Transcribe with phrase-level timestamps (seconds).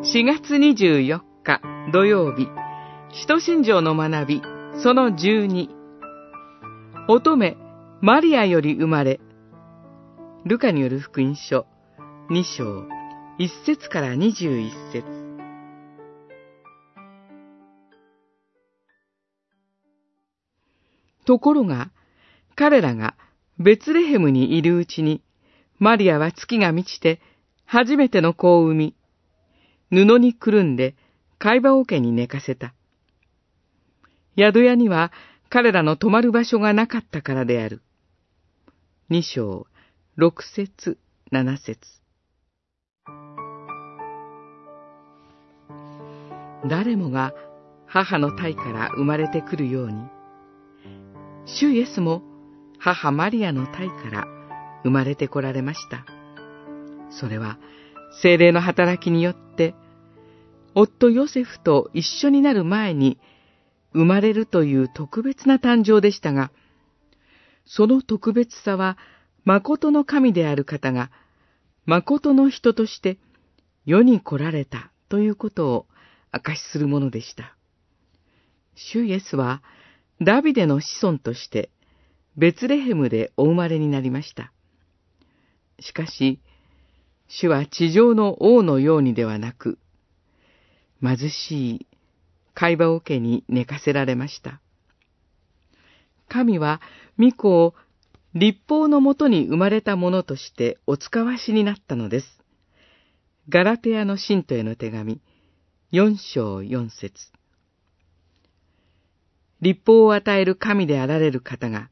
[0.00, 1.60] 4月24日
[1.92, 2.48] 土曜日、
[3.12, 4.42] 使徒信条の学び、
[4.80, 5.68] その12。
[7.08, 7.56] 乙女、
[8.00, 9.18] マリアより生まれ、
[10.44, 11.66] ルカによる福音書、
[12.30, 12.86] 2章、
[13.40, 15.04] 1節から21節。
[21.26, 21.90] ところが、
[22.54, 23.16] 彼らが
[23.58, 25.22] ベツレヘムにいるうちに、
[25.80, 27.20] マリアは月が満ちて、
[27.66, 28.94] 初めての子を産み、
[29.90, 30.94] 布にくるんで、
[31.38, 32.74] 貝羽桶に寝かせた。
[34.36, 35.12] 宿屋には
[35.48, 37.82] 彼らの泊まる場所がなかったからである。
[39.08, 39.66] 二章、
[40.16, 40.98] 六節、
[41.30, 41.78] 七節。
[46.68, 47.32] 誰もが
[47.86, 49.94] 母の体から生まれてくるように、
[51.46, 52.22] 主イエスも
[52.78, 54.26] 母マリアの体から
[54.82, 56.04] 生まれてこられました。
[57.10, 57.58] それは
[58.10, 59.74] 精霊の働きによって、
[60.74, 63.18] 夫ヨセフと一緒になる前に
[63.92, 66.50] 生まれるという特別な誕生でしたが、
[67.64, 68.96] その特別さは、
[69.44, 71.10] 誠の神である方が、
[71.86, 73.18] 誠の人として
[73.86, 75.86] 世に来られたということを
[76.30, 77.56] 証しするものでした。
[78.74, 79.62] 主イエスは、
[80.20, 81.70] ダビデの子孫として、
[82.36, 84.52] ベツレヘムでお生まれになりました。
[85.80, 86.40] しかし、
[87.28, 89.78] 主は地上の王のようにではなく、
[91.02, 91.86] 貧しい
[92.54, 94.60] 会話桶に寝かせられました。
[96.28, 96.80] 神は
[97.18, 97.74] 御子を
[98.34, 102.26] 立法のもとに生まれたものとしてお使わしになったのです。
[103.48, 105.20] ガラテヤの信徒への手紙、
[105.90, 107.12] 四章四節
[109.60, 111.90] 立法を与える神であられる方が、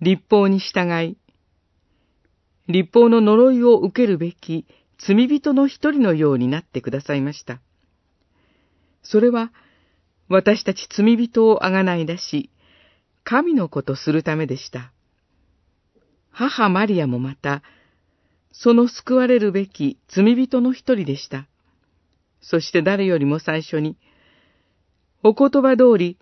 [0.00, 1.16] 立法に従い、
[2.72, 4.66] 立法の呪いを受けるべき
[4.98, 7.60] 罪人の一人のようになってくださいました。
[9.02, 9.52] それは、
[10.28, 12.50] 私たち罪人をあがない出し、
[13.24, 14.92] 神の子とするためでした。
[16.30, 17.62] 母マリアもまた、
[18.52, 21.46] その救われるべき罪人の一人でした。
[22.40, 23.96] そして誰よりも最初に、
[25.22, 26.18] お言葉通り、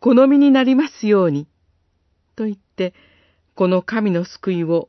[0.00, 1.46] 好みになりますように、
[2.36, 2.94] と言って、
[3.54, 4.88] この神の救いを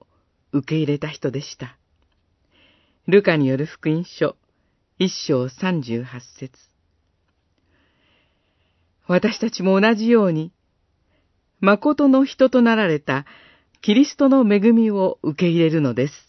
[0.52, 1.78] 受け入れた人でした。
[3.08, 4.36] ルカによる福音書、
[4.98, 6.58] 一章三十八節
[9.08, 10.52] 私たちも同じように、
[11.60, 13.26] 誠の人となられた
[13.82, 16.29] キリストの恵みを受け入れるのです。